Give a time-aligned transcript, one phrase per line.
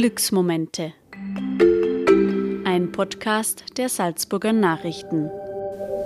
[0.00, 0.94] Glücksmomente.
[2.64, 5.28] Ein Podcast der Salzburger Nachrichten.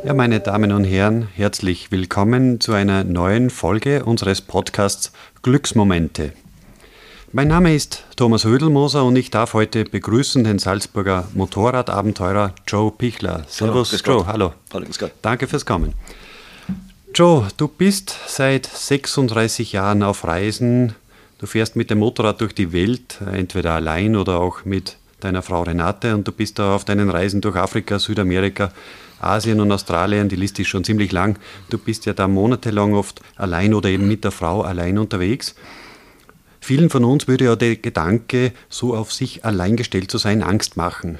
[0.04, 5.12] Ja, meine Damen und Herren, herzlich willkommen zu einer neuen Folge unseres Podcasts
[5.44, 6.32] Glücksmomente.
[7.30, 13.44] Mein Name ist Thomas Hödelmoser und ich darf heute begrüßen den Salzburger Motorradabenteurer Joe Pichler.
[13.46, 14.26] Servus, hallo, Joe.
[14.26, 14.52] Hallo.
[14.72, 15.12] Hallo, grüß Gott.
[15.22, 15.94] Danke fürs Kommen.
[17.14, 20.96] Joe, du bist seit 36 Jahren auf Reisen.
[21.44, 25.62] Du fährst mit dem Motorrad durch die Welt, entweder allein oder auch mit deiner Frau
[25.62, 28.72] Renate und du bist da auf deinen Reisen durch Afrika, Südamerika,
[29.20, 31.38] Asien und Australien, die Liste ist schon ziemlich lang.
[31.68, 35.54] Du bist ja da monatelang oft allein oder eben mit der Frau allein unterwegs.
[36.60, 40.78] Vielen von uns würde ja der Gedanke, so auf sich allein gestellt zu sein, Angst
[40.78, 41.18] machen.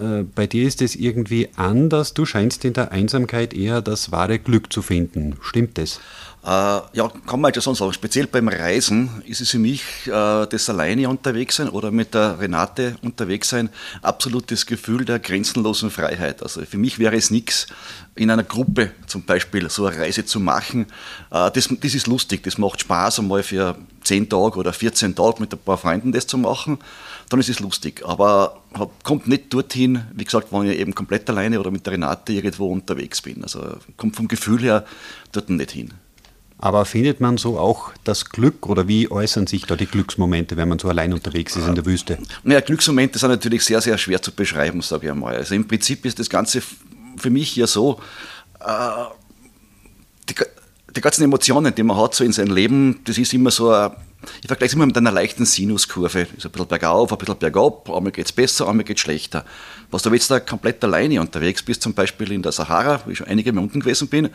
[0.00, 2.14] Äh, bei dir ist es irgendwie anders.
[2.14, 5.36] Du scheinst in der Einsamkeit eher das wahre Glück zu finden.
[5.42, 6.00] Stimmt das?
[6.46, 7.92] Äh, ja, kann man halt schon sagen.
[7.92, 12.38] Speziell beim Reisen ist es für mich äh, das alleine unterwegs sein oder mit der
[12.38, 13.68] Renate unterwegs sein
[14.02, 16.44] absolutes Gefühl der grenzenlosen Freiheit.
[16.44, 17.66] Also für mich wäre es nichts,
[18.14, 20.86] in einer Gruppe zum Beispiel so eine Reise zu machen.
[21.32, 25.40] Äh, das, das ist lustig, das macht Spaß, einmal für 10 Tage oder 14 Tage
[25.40, 26.78] mit ein paar Freunden das zu machen
[27.28, 28.02] dann ist es lustig.
[28.04, 28.62] Aber
[29.02, 32.70] kommt nicht dorthin, wie gesagt, wenn ich eben komplett alleine oder mit der Renate irgendwo
[32.70, 33.42] unterwegs bin.
[33.42, 34.84] Also kommt vom Gefühl her
[35.32, 35.92] dort nicht hin.
[36.58, 40.68] Aber findet man so auch das Glück oder wie äußern sich da die Glücksmomente, wenn
[40.68, 42.18] man so allein unterwegs ist in der Wüste?
[42.44, 45.36] Naja, Glücksmomente sind natürlich sehr, sehr schwer zu beschreiben, sage ich einmal.
[45.36, 46.62] Also im Prinzip ist das Ganze
[47.18, 48.00] für mich ja so,
[48.60, 49.04] äh,
[50.30, 50.34] die,
[50.96, 53.92] die ganzen Emotionen, die man hat so in seinem Leben, das ist immer so ein
[54.40, 56.26] ich vergleiche es immer mit einer leichten Sinuskurve.
[56.36, 59.44] Ist ein bisschen bergauf, ein bisschen bergab, einmal geht es besser, einmal geht es schlechter.
[59.90, 63.18] Was du jetzt da komplett alleine unterwegs bist, zum Beispiel in der Sahara, wo ich
[63.18, 64.30] schon einige Mal unten gewesen bin,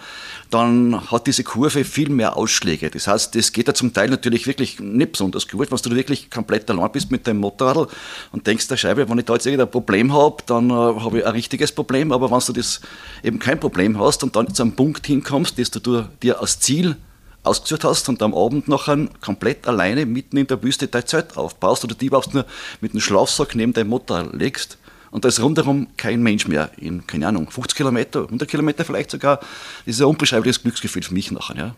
[0.49, 2.89] dann hat diese Kurve viel mehr Ausschläge.
[2.89, 6.29] Das heißt, das geht ja zum Teil natürlich wirklich nicht besonders gut, wenn du wirklich
[6.29, 7.89] komplett allein bist mit deinem Motorrad
[8.31, 11.25] und denkst der Scheibe, wenn ich da jetzt irgendein Problem habe, dann äh, habe ich
[11.25, 12.11] ein richtiges Problem.
[12.11, 12.81] Aber wenn du das
[13.23, 16.95] eben kein Problem hast und dann zu einem Punkt hinkommst, dass du dir als Ziel
[17.43, 21.83] ausgesucht hast und am Abend nachher komplett alleine mitten in der Wüste dein Zelt aufbaust
[21.83, 22.45] oder die überhaupt nur
[22.81, 24.77] mit einem Schlafsack neben deinem Motor legst
[25.11, 29.11] und da ist rundherum kein Mensch mehr in, keine Ahnung, 50 Kilometer, 100 Kilometer vielleicht
[29.11, 29.37] sogar.
[29.37, 31.57] Das ist ein unbeschreibliches Glücksgefühl für mich nachher.
[31.57, 31.75] Ja.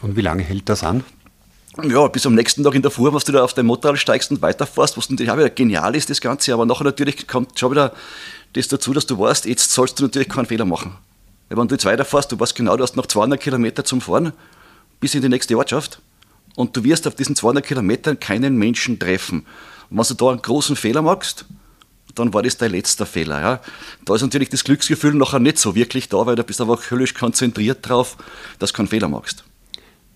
[0.00, 1.04] Und wie lange hält das an?
[1.82, 4.30] Ja, bis am nächsten Tag in der Fuhr, was du da auf dein Motorrad steigst
[4.30, 7.72] und weiterfährst, was natürlich auch wieder genial ist, das Ganze, aber nachher natürlich kommt schon
[7.72, 7.92] wieder
[8.54, 10.96] das dazu, dass du weißt, jetzt sollst du natürlich keinen Fehler machen.
[11.48, 14.32] Wenn du jetzt weiterfährst, du weißt genau, du hast noch 200 Kilometer zum Fahren
[15.00, 16.00] bis in die nächste Ortschaft
[16.56, 19.46] und du wirst auf diesen 200 Kilometern keinen Menschen treffen.
[19.90, 21.44] Und wenn du da einen großen Fehler machst,
[22.14, 23.40] dann war das dein letzter Fehler.
[23.40, 23.60] Ja.
[24.04, 27.14] Da ist natürlich das Glücksgefühl nachher nicht so wirklich da, weil du bist einfach höllisch
[27.14, 28.16] konzentriert drauf,
[28.58, 29.44] dass du keinen Fehler machst.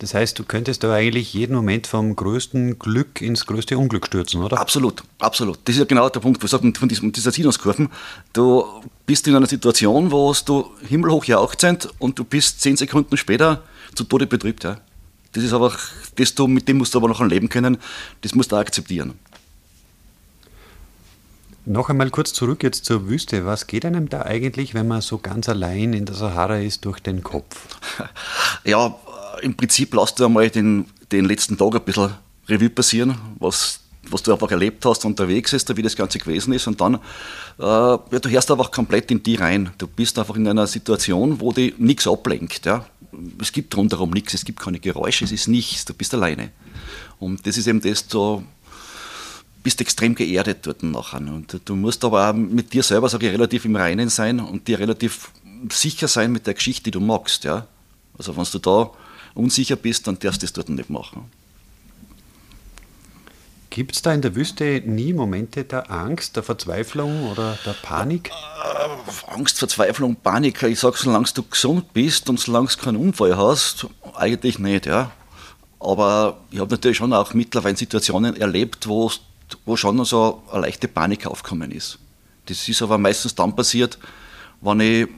[0.01, 4.43] Das heißt, du könntest da eigentlich jeden Moment vom größten Glück ins größte Unglück stürzen,
[4.43, 4.59] oder?
[4.59, 5.59] Absolut, absolut.
[5.67, 7.91] Das ist ja genau der Punkt, was sagt von diesem, dieser Sinuskurven.
[8.33, 8.65] Du
[9.05, 13.63] bist in einer Situation, wo du himmelhoch jauchzend und du bist zehn Sekunden später
[13.95, 14.65] zu Tode betrübt.
[14.65, 14.79] Ja.
[15.33, 15.79] Das ist einfach,
[16.17, 17.77] das du, mit dem musst du aber noch leben können,
[18.23, 19.19] das musst du auch akzeptieren.
[21.67, 23.45] Noch einmal kurz zurück jetzt zur Wüste.
[23.45, 27.01] Was geht einem da eigentlich, wenn man so ganz allein in der Sahara ist, durch
[27.01, 27.79] den Kopf?
[28.65, 28.95] Ja,
[29.43, 32.15] im Prinzip lass du einmal den, den letzten Tag ein bisschen
[32.49, 36.67] Revue passieren, was, was du einfach erlebt hast unterwegs ist, wie das Ganze gewesen ist.
[36.67, 36.99] Und dann, äh,
[37.59, 39.71] ja, du hörst einfach komplett in die rein.
[39.79, 42.67] Du bist einfach in einer Situation, wo dich nichts ablenkt.
[42.67, 42.85] Ja?
[43.41, 46.51] Es gibt rundherum nichts, es gibt keine Geräusche, es ist nichts, du bist alleine.
[47.19, 48.43] Und das ist eben das, du
[49.63, 51.21] bist extrem geerdet dort nachher.
[51.21, 54.67] Und du musst aber auch mit dir selber, sage ich, relativ im Reinen sein und
[54.67, 55.31] dir relativ
[55.71, 57.45] sicher sein mit der Geschichte, die du magst.
[57.45, 57.67] Ja?
[58.17, 58.91] Also wenn du da
[59.35, 61.31] unsicher bist, dann darfst du das dort nicht machen.
[63.71, 68.31] Gibt es da in der Wüste nie Momente der Angst, der Verzweiflung oder der Panik?
[68.31, 70.61] Äh, Angst, Verzweiflung, Panik.
[70.65, 73.87] Ich sage, solange du gesund bist und solange du keinen Unfall hast,
[74.17, 74.87] eigentlich nicht.
[74.87, 75.13] Ja.
[75.79, 79.11] Aber ich habe natürlich schon auch mittlerweile Situationen erlebt, wo,
[79.65, 82.01] wo schon so eine leichte Panik aufgekommen ist.
[82.47, 83.99] Das ist aber meistens dann passiert,
[84.61, 85.09] wenn ich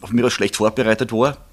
[0.00, 1.43] auf mich schlecht vorbereitet war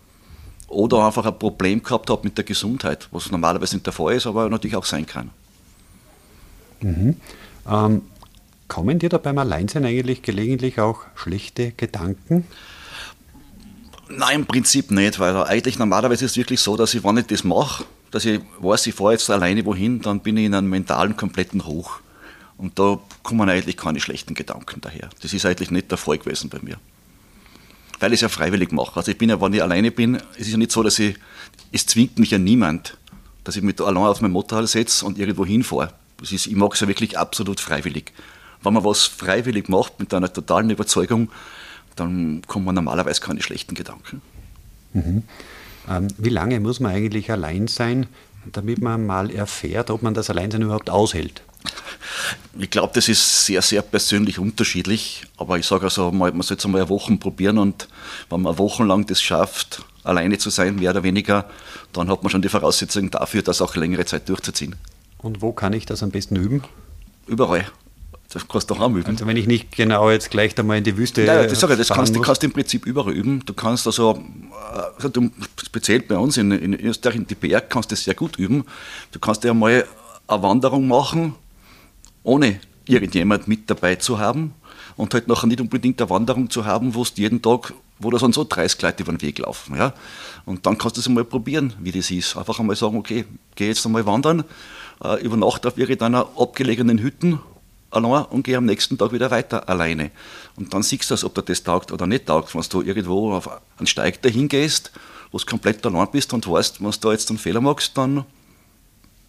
[0.72, 4.26] oder einfach ein Problem gehabt habe mit der Gesundheit, was normalerweise nicht der Fall ist,
[4.26, 5.30] aber natürlich auch sein kann.
[6.82, 7.16] Mhm.
[7.70, 8.02] Ähm,
[8.68, 12.46] kommen dir da beim Alleinsein eigentlich gelegentlich auch schlechte Gedanken?
[14.10, 17.28] Nein, im Prinzip nicht, weil eigentlich normalerweise ist es wirklich so, dass ich, wenn ich
[17.28, 20.70] das mache, dass ich weiß, ich fahre jetzt alleine wohin, dann bin ich in einem
[20.70, 22.00] mentalen kompletten Hoch.
[22.58, 25.10] Und da kommen eigentlich keine schlechten Gedanken daher.
[25.22, 26.78] Das ist eigentlich nicht der Fall gewesen bei mir
[28.02, 28.98] weil ich es ja freiwillig mache.
[28.98, 31.16] Also ich bin ja, wenn ich alleine bin, es ist ja nicht so, dass ich,
[31.72, 32.98] es zwingt mich ja niemand,
[33.44, 35.94] dass ich mich da allein auf mein Motorrad setze und irgendwo hinfahre.
[36.22, 38.12] Ist, ich mag es ja wirklich absolut freiwillig.
[38.64, 41.32] Wenn man was freiwillig macht, mit einer totalen Überzeugung,
[41.96, 44.22] dann kommen man normalerweise keine schlechten Gedanken.
[44.94, 45.24] Mhm.
[45.90, 48.08] Ähm, wie lange muss man eigentlich allein sein,
[48.52, 51.44] damit man mal erfährt, ob man das Alleinsein überhaupt aushält?
[52.60, 55.24] Ich glaube, das ist sehr, sehr persönlich unterschiedlich.
[55.38, 57.88] Aber ich sage also, man soll es einmal eine Woche probieren und
[58.30, 61.46] wenn man wochenlang das schafft, alleine zu sein, mehr oder weniger,
[61.94, 64.76] dann hat man schon die Voraussetzungen dafür, das auch längere Zeit durchzuziehen.
[65.18, 66.64] Und wo kann ich das am besten üben?
[67.28, 67.66] Überall.
[68.34, 69.06] Das kannst du auch üben.
[69.06, 71.80] Also wenn ich nicht genau jetzt gleich einmal in die Wüste Nein, das, sage ich,
[71.80, 73.44] das kannst, du kannst im Prinzip überall üben.
[73.46, 74.24] Du kannst also,
[74.98, 75.12] also
[75.62, 78.64] speziell bei uns in, in Österreich, in die Berg, kannst du das sehr gut üben.
[79.12, 79.86] Du kannst ja mal
[80.28, 81.36] eine Wanderung machen,
[82.24, 84.54] ohne irgendjemand mit dabei zu haben
[84.98, 88.20] und halt nachher nicht unbedingt eine Wanderung zu haben, wo du jeden Tag, wo da
[88.20, 89.76] so 30 Leute über den Weg laufen.
[89.76, 89.94] Ja?
[90.46, 92.36] Und dann kannst du es einmal probieren, wie das ist.
[92.36, 93.26] Einfach einmal sagen, okay,
[93.56, 94.44] geh jetzt einmal wandern,
[95.04, 97.40] äh, über Nacht auf irgendeiner abgelegenen Hütten
[97.92, 100.12] allein und gehe am nächsten Tag wieder weiter alleine.
[100.56, 102.54] Und dann siehst du ob dir das taugt oder nicht taugt.
[102.56, 104.92] Wenn du irgendwo auf einen Steig dahin gehst,
[105.32, 108.26] wo du komplett allein bist und weißt, wenn du da jetzt einen Fehler machst, dann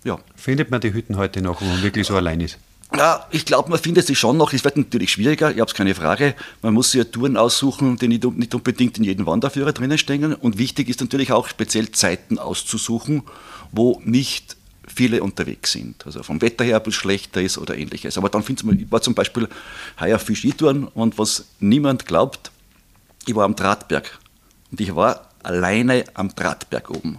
[0.05, 0.19] ja.
[0.35, 2.59] Findet man die Hütten heute noch, wo man wirklich so allein ist?
[2.97, 4.53] Ja, ich glaube, man findet sie schon noch.
[4.53, 6.35] Es wird natürlich schwieriger, ich habe es keine Frage.
[6.61, 10.35] Man muss sich ja Touren aussuchen, die nicht, nicht unbedingt in jedem Wanderführer drinnen stehen.
[10.35, 13.23] Und wichtig ist natürlich auch speziell Zeiten auszusuchen,
[13.71, 14.57] wo nicht
[14.87, 16.05] viele unterwegs sind.
[16.05, 18.19] Also vom Wetter her ein bisschen schlechter ist oder ähnliches.
[18.19, 19.49] Aber dann findet man, ich war zum Beispiel
[19.99, 22.51] heuer auf Skitouren und was niemand glaubt,
[23.27, 24.19] ich war am Drahtberg.
[24.71, 27.19] Und ich war alleine am Drahtberg oben.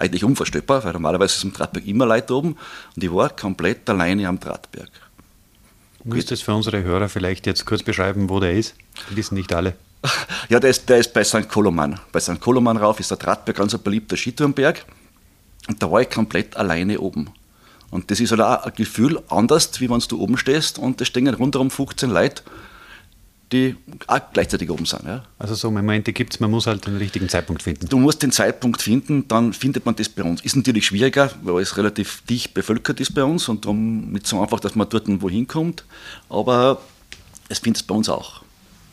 [0.00, 2.56] Eigentlich unvorstellbar, weil normalerweise ist am Drahtberg immer Leute oben.
[2.96, 4.88] Und ich war komplett alleine am Drahtberg.
[6.04, 8.74] Müsstest du für unsere Hörer vielleicht jetzt kurz beschreiben, wo der ist?
[9.10, 9.74] Die wissen nicht alle.
[10.48, 11.46] Ja, der ist, der ist bei St.
[11.50, 12.00] Koloman.
[12.12, 12.40] Bei St.
[12.40, 14.86] Koloman rauf ist der Drahtberg ganz ein beliebter Skitourenberg.
[15.68, 17.28] Und da war ich komplett alleine oben.
[17.90, 21.08] Und das ist halt auch ein Gefühl anders, wie wenn du oben stehst und es
[21.08, 22.42] stehen rundherum 15 Leute,
[23.52, 23.76] die
[24.06, 25.04] auch gleichzeitig oben sind.
[25.04, 25.24] Ja.
[25.38, 27.88] Also so Momente gibt es, man muss halt den richtigen Zeitpunkt finden.
[27.88, 30.40] Du musst den Zeitpunkt finden, dann findet man das bei uns.
[30.42, 34.40] Ist natürlich schwieriger, weil es relativ dicht bevölkert ist bei uns und darum nicht so
[34.40, 35.84] einfach, dass man dort wohin kommt.
[36.28, 36.80] Aber
[37.48, 38.42] es findet es bei uns auch.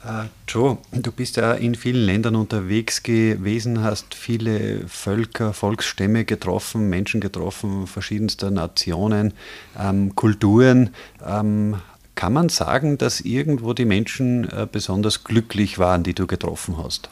[0.05, 6.87] Uh, Joe, du bist ja in vielen Ländern unterwegs gewesen, hast viele Völker, Volksstämme getroffen,
[6.87, 9.33] Menschen getroffen, verschiedenster Nationen,
[9.77, 10.91] ähm, Kulturen.
[11.25, 11.77] Ähm,
[12.17, 17.09] kann man sagen, dass irgendwo die Menschen äh, besonders glücklich waren, die du getroffen hast?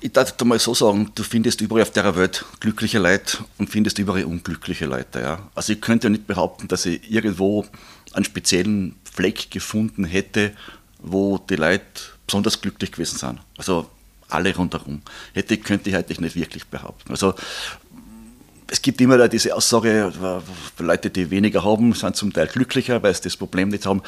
[0.00, 3.98] Ich darf mal so sagen, du findest überall auf der Welt glückliche Leute und findest
[3.98, 5.20] überall unglückliche Leute.
[5.20, 5.38] Ja.
[5.54, 7.66] Also ich könnte ja nicht behaupten, dass ich irgendwo
[8.12, 10.52] einen speziellen Fleck gefunden hätte,
[10.98, 11.84] wo die Leute
[12.26, 13.40] besonders glücklich gewesen sind.
[13.58, 13.90] Also
[14.28, 15.02] alle rundherum.
[15.32, 17.10] Hätte, könnte ich eigentlich nicht wirklich behaupten.
[17.10, 17.34] Also
[18.68, 20.12] es gibt immer da diese Aussage,
[20.78, 24.02] Leute, die weniger haben, sind zum Teil glücklicher, weil sie das Problem nicht haben.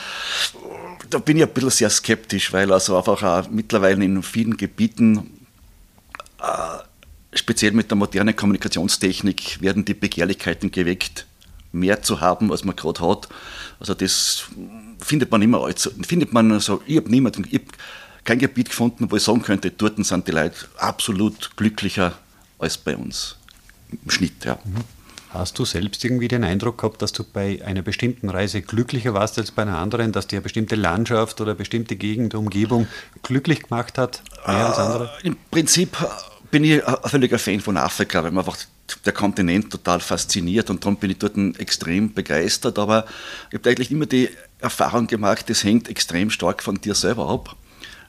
[1.11, 5.31] Da bin ich ein bisschen sehr skeptisch, weil also einfach auch mittlerweile in vielen Gebieten,
[6.41, 11.27] äh, speziell mit der modernen Kommunikationstechnik, werden die Begehrlichkeiten geweckt,
[11.73, 13.29] mehr zu haben, als man gerade hat.
[13.79, 14.45] Also das
[15.01, 19.11] findet man immer allzu, findet man also, ich habe niemanden, ich hab kein Gebiet gefunden,
[19.11, 22.15] wo ich sagen könnte, dort sind die Leute absolut glücklicher
[22.59, 23.37] als bei uns.
[23.91, 24.59] Im Schnitt, ja.
[24.65, 24.85] Mhm.
[25.31, 29.39] Hast du selbst irgendwie den Eindruck gehabt, dass du bei einer bestimmten Reise glücklicher warst
[29.39, 32.87] als bei einer anderen, dass dir eine bestimmte Landschaft oder eine bestimmte Gegend, Umgebung
[33.23, 35.11] glücklich gemacht hat, mehr als andere?
[35.23, 35.97] Äh, Im Prinzip
[36.51, 38.59] bin ich ein völliger Fan von Afrika, weil man einfach
[39.05, 42.79] der Kontinent total fasziniert und darum bin ich dort extrem begeistert.
[42.79, 43.05] Aber
[43.51, 47.57] ich habe eigentlich immer die Erfahrung gemacht, das hängt extrem stark von dir selber ab,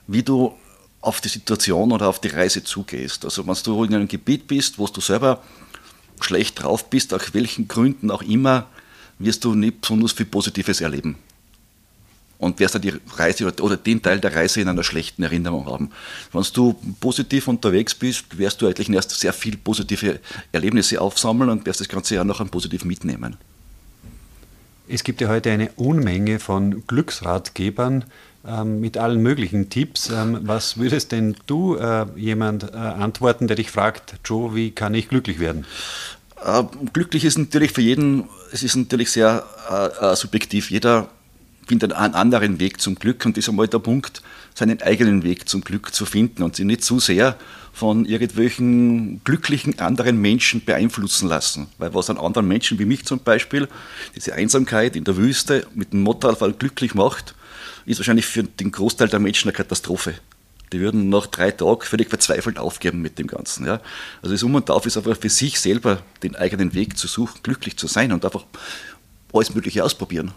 [0.06, 0.54] wie du
[1.00, 3.24] auf die Situation oder auf die Reise zugehst.
[3.24, 5.42] Also wenn du in einem Gebiet bist, wo du selber
[6.24, 8.66] schlecht drauf bist, aus welchen Gründen auch immer,
[9.18, 11.16] wirst du nicht besonders viel Positives erleben.
[12.38, 15.90] Und wirst dann die Reise oder den Teil der Reise in einer schlechten Erinnerung haben.
[16.32, 20.20] Wenn du positiv unterwegs bist, wirst du eigentlich erst sehr viel positive
[20.52, 23.36] Erlebnisse aufsammeln und wirst das ganze Jahr noch ein positiv mitnehmen.
[24.86, 28.04] Es gibt ja heute eine Unmenge von Glücksratgebern
[28.48, 30.10] ähm, mit allen möglichen Tipps.
[30.10, 34.94] Ähm, was würdest denn du äh, jemand äh, antworten, der dich fragt, Joe, wie kann
[34.94, 35.66] ich glücklich werden?
[36.44, 40.70] Äh, glücklich ist natürlich für jeden, es ist natürlich sehr äh, äh, subjektiv.
[40.70, 41.08] Jeder
[41.66, 44.22] findet einen anderen Weg zum Glück und ist einmal der Punkt,
[44.54, 47.36] seinen eigenen Weg zum Glück zu finden und sich nicht zu sehr
[47.72, 51.68] von irgendwelchen glücklichen anderen Menschen beeinflussen lassen.
[51.78, 53.68] Weil was an anderen Menschen wie mich zum Beispiel,
[54.16, 57.34] diese Einsamkeit in der Wüste mit dem Motorradfall glücklich macht,
[57.90, 60.14] ist wahrscheinlich für den Großteil der Menschen eine Katastrophe.
[60.72, 63.64] Die würden nach drei Tagen völlig verzweifelt aufgeben mit dem Ganzen.
[63.64, 63.80] Ja.
[64.20, 67.40] Also das Um und Auf ist einfach für sich selber den eigenen Weg zu suchen,
[67.42, 68.44] glücklich zu sein und einfach
[69.32, 70.32] alles Mögliche ausprobieren.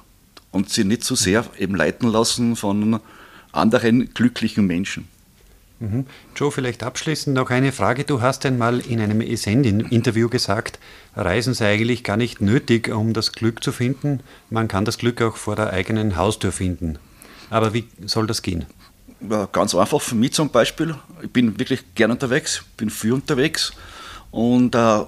[0.52, 3.02] Und sie nicht so sehr eben leiten lassen von
[3.52, 5.08] anderen glücklichen Menschen.
[5.80, 6.06] Mhm.
[6.36, 8.04] Joe, vielleicht abschließend noch eine Frage.
[8.06, 10.80] Du hast einmal in einem Essend-Interview gesagt,
[11.16, 14.22] Reisen sei eigentlich gar nicht nötig, um das Glück zu finden.
[14.50, 17.00] Man kann das Glück auch vor der eigenen Haustür finden.
[17.52, 18.66] Aber wie soll das gehen?
[19.30, 20.96] Ja, ganz einfach, für mich zum Beispiel.
[21.22, 23.74] Ich bin wirklich gern unterwegs, bin viel unterwegs
[24.32, 25.02] und äh,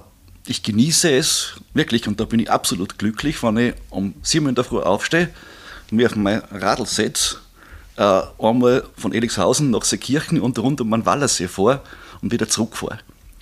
[0.46, 4.62] ich genieße es wirklich und da bin ich absolut glücklich, wenn ich um 7 Uhr
[4.62, 5.30] Früh aufstehe,
[5.90, 7.38] mir auf mein Radl setze
[7.96, 11.82] äh, einmal von Elixhausen nach Seekirchen und rund um den Wallersee vor
[12.20, 12.98] und wieder zurückfahre.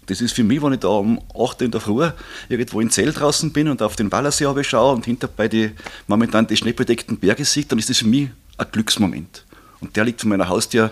[0.07, 2.09] Das ist für mich, wenn ich da um 8 Uhr in der Früh
[2.49, 5.73] irgendwo in Zell draußen bin und auf den Wallersee schaue und hinter bei den
[6.07, 8.29] momentan die schneebedeckten Berge sehe, dann ist das für mich
[8.59, 9.45] ein Glücksmoment.
[9.81, 10.91] Und der liegt von meiner Haustür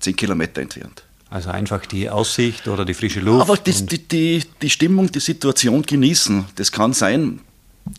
[0.00, 1.02] 10 Kilometer entfernt.
[1.28, 3.42] Also einfach die Aussicht oder die frische Luft.
[3.42, 6.46] Aber die, die, die, die Stimmung, die Situation genießen.
[6.56, 7.40] Das kann sein,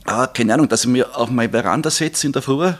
[0.03, 2.73] ah, keine Ahnung, dass ich mir auf meine Veranda setze in der Früh,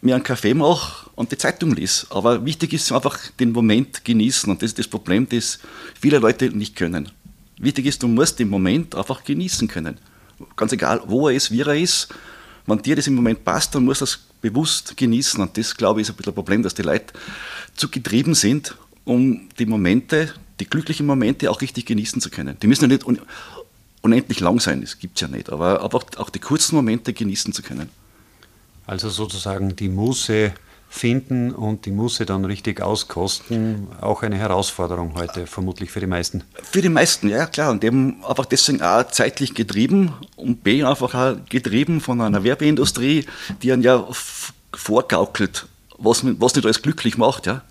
[0.00, 2.06] mir einen Kaffee mache und die Zeitung liest.
[2.10, 5.58] Aber wichtig ist einfach den Moment genießen und das ist das Problem, das
[6.00, 7.10] viele Leute nicht können.
[7.58, 9.98] Wichtig ist, du musst den Moment einfach genießen können.
[10.56, 12.08] Ganz egal, wo er ist, wie er ist.
[12.68, 15.40] Wenn dir das im Moment passt, dann musst du das bewusst genießen.
[15.40, 17.14] Und das, glaube ich, ist ein bisschen ein Problem, dass die Leute
[17.74, 22.58] zu getrieben sind, um die Momente, die glücklichen Momente auch richtig genießen zu können.
[22.60, 23.06] Die müssen ja nicht
[24.02, 27.54] unendlich lang sein, das gibt es ja nicht, aber einfach auch die kurzen Momente genießen
[27.54, 27.88] zu können.
[28.86, 30.52] Also sozusagen die Muße
[30.98, 36.42] finden und die Muße dann richtig auskosten, auch eine Herausforderung heute, vermutlich für die meisten.
[36.62, 37.70] Für die meisten, ja klar.
[37.70, 43.26] Und eben einfach deswegen auch zeitlich getrieben und B einfach auch getrieben von einer Werbeindustrie,
[43.62, 44.06] die einen ja
[44.74, 45.66] vorgaukelt,
[45.98, 47.46] was, was nicht alles glücklich macht.
[47.46, 47.62] Ja.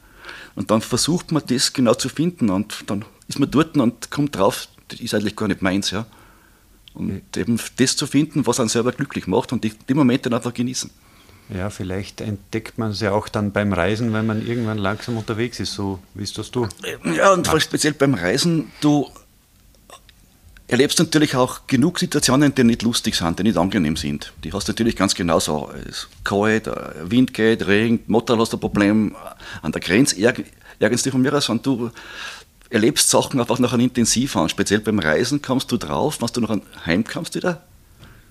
[0.55, 4.35] Und dann versucht man das genau zu finden und dann ist man dort und kommt
[4.35, 5.91] drauf, das ist eigentlich gar nicht meins.
[5.91, 6.05] Ja.
[6.93, 10.53] Und eben das zu finden, was einen selber glücklich macht und die, die Momente einfach
[10.53, 10.89] genießen.
[11.49, 15.59] Ja, vielleicht entdeckt man es ja auch dann beim Reisen, wenn man irgendwann langsam unterwegs
[15.59, 16.67] ist, so wie es das du.
[17.15, 17.59] Ja, und ja.
[17.59, 19.09] speziell beim Reisen, du
[20.67, 24.33] erlebst natürlich auch genug Situationen, die nicht lustig sind, die nicht angenehm sind.
[24.43, 25.71] Die hast du natürlich ganz genauso.
[25.79, 26.69] Es ist kalt,
[27.03, 29.15] Wind geht, regnet, Motor hast ein Problem,
[29.61, 31.89] an der Grenze ärgerst dich von mir aus, und du
[32.69, 34.49] erlebst Sachen einfach nachher intensiv an.
[34.49, 37.63] Speziell beim Reisen kommst du drauf, wenn du noch heimkommst wieder,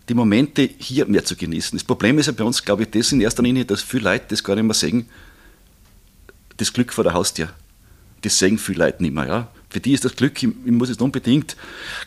[0.08, 1.76] die Momente hier mehr zu genießen.
[1.76, 4.26] Das Problem ist ja bei uns, glaube ich, das in erster Linie, dass viele Leute
[4.28, 5.08] das gar nicht mehr sehen,
[6.56, 7.50] das Glück vor der Haustür.
[8.22, 9.26] Das sehen viele Leute nicht mehr.
[9.26, 9.48] Ja?
[9.68, 11.56] Für die ist das Glück, ich, muss jetzt unbedingt,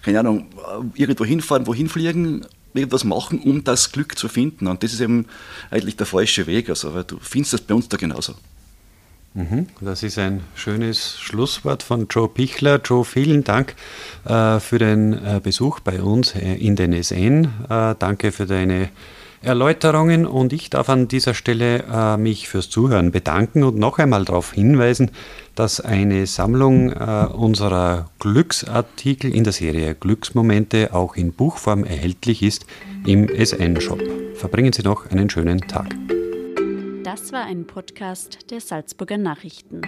[0.01, 0.47] keine Ahnung,
[0.95, 4.67] irgendwo hinfahren, wohin fliegen, irgendwas machen, um das Glück zu finden.
[4.67, 5.25] Und das ist eben
[5.69, 6.69] eigentlich der falsche Weg.
[6.69, 8.35] Also, weil du findest das bei uns da genauso.
[9.33, 9.67] Mhm.
[9.79, 12.81] Das ist ein schönes Schlusswort von Joe Pichler.
[12.83, 13.75] Joe, vielen Dank
[14.25, 17.47] äh, für den äh, Besuch bei uns äh, in den SN.
[17.99, 18.89] Danke für deine
[19.41, 24.51] Erläuterungen und ich darf an dieser Stelle mich fürs Zuhören bedanken und noch einmal darauf
[24.51, 25.11] hinweisen,
[25.55, 32.65] dass eine Sammlung unserer Glücksartikel in der Serie Glücksmomente auch in Buchform erhältlich ist
[33.05, 34.01] im SN-Shop.
[34.35, 35.95] Verbringen Sie noch einen schönen Tag.
[37.03, 39.81] Das war ein Podcast der Salzburger Nachrichten.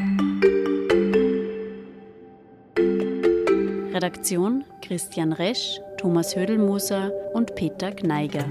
[3.94, 8.46] Redaktion Christian Resch, Thomas Hödelmoser und Peter Gneiger.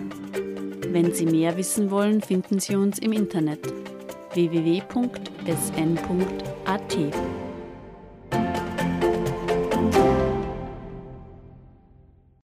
[0.88, 3.60] Wenn Sie mehr wissen wollen, finden Sie uns im Internet
[4.34, 4.90] www.sn.at.